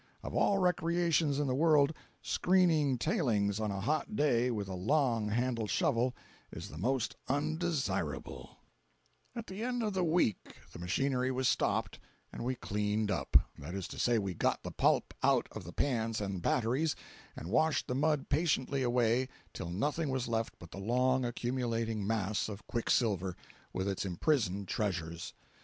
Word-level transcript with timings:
Of 0.23 0.33
all 0.33 0.57
recreations 0.57 1.37
in 1.37 1.45
the 1.45 1.53
world, 1.53 1.93
screening 2.23 2.97
tailings 2.97 3.59
on 3.59 3.69
a 3.69 3.79
hot 3.81 4.15
day, 4.15 4.49
with 4.49 4.67
a 4.67 4.73
long 4.73 5.29
handled 5.29 5.69
shovel, 5.69 6.15
is 6.51 6.69
the 6.69 6.77
most 6.79 7.15
undesirable. 7.27 8.57
254.jpg 9.37 9.37
(78K) 9.37 9.37
At 9.41 9.45
the 9.47 9.63
end 9.63 9.83
of 9.83 9.93
the 9.93 10.03
week 10.03 10.55
the 10.71 10.79
machinery 10.79 11.29
was 11.29 11.47
stopped 11.47 11.99
and 12.33 12.43
we 12.43 12.55
"cleaned 12.55 13.11
up." 13.11 13.37
That 13.59 13.75
is 13.75 13.87
to 13.89 13.99
say, 13.99 14.17
we 14.17 14.33
got 14.33 14.63
the 14.63 14.71
pulp 14.71 15.13
out 15.21 15.47
of 15.51 15.65
the 15.65 15.71
pans 15.71 16.19
and 16.19 16.41
batteries, 16.41 16.95
and 17.35 17.51
washed 17.51 17.85
the 17.85 17.93
mud 17.93 18.27
patiently 18.27 18.81
away 18.81 19.29
till 19.53 19.69
nothing 19.69 20.09
was 20.09 20.27
left 20.27 20.55
but 20.57 20.71
the 20.71 20.79
long 20.79 21.23
accumulating 21.23 22.07
mass 22.07 22.49
of 22.49 22.65
quicksilver, 22.65 23.35
with 23.71 23.87
its 23.87 24.03
imprisoned 24.03 24.67
treasures. 24.67 25.35